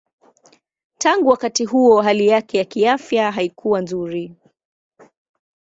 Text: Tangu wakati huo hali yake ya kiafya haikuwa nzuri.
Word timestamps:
Tangu 0.97 1.27
wakati 1.29 1.65
huo 1.65 2.01
hali 2.01 2.27
yake 2.27 2.57
ya 2.57 2.65
kiafya 2.65 3.31
haikuwa 3.31 3.81
nzuri. 3.81 4.35